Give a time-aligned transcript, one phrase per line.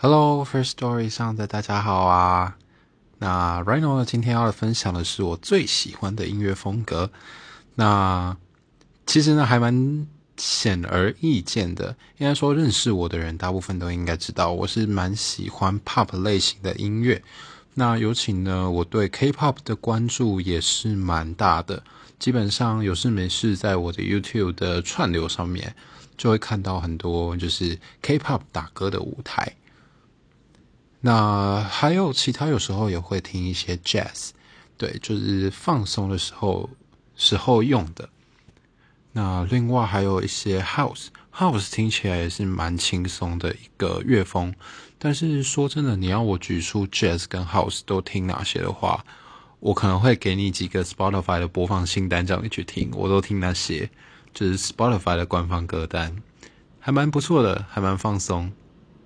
[0.00, 2.56] Hello, First Story 上的大家好啊！
[3.18, 7.10] 那 Rhino 呢，今天要分享的是我最喜欢的音乐风格。
[7.74, 8.36] 那
[9.06, 10.06] 其实呢，还蛮
[10.36, 11.96] 显而易见的。
[12.18, 17.20] 应该说，认识我的人大部分都应该知道，我是蛮喜欢 Pop 类型的音乐。
[17.74, 21.82] 那尤其呢，我对 K-Pop 的关注也是蛮大的。
[22.20, 25.74] 基本上有事没事，在我的 YouTube 的串流上面，
[26.16, 29.56] 就会看到很多就是 K-Pop 打歌的舞台。
[31.00, 34.30] 那还有其他，有时候也会听一些 Jazz，
[34.76, 36.68] 对，就是放松的时候
[37.14, 38.08] 时候用的。
[39.12, 44.54] 那另外还有一些 House，House 听起来也是蛮轻松的一个乐风。
[44.98, 49.04] 但是说真的，你要我举出 Jazz 跟 House 都听哪些的话，
[49.60, 53.88] 我可能会给你几个 Spotify 的播放清单，叫你去听，我都听那些，
[54.34, 56.16] 就是 Spotify 的官方歌单，
[56.80, 58.52] 还蛮不错的，还蛮放松。